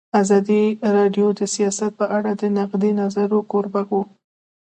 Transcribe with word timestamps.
ازادي 0.21 0.63
راډیو 0.97 1.27
د 1.39 1.41
سیاست 1.55 1.91
په 1.99 2.05
اړه 2.17 2.31
د 2.41 2.43
نقدي 2.57 2.91
نظرونو 3.01 3.47
کوربه 3.51 3.81
وه. 3.89 4.03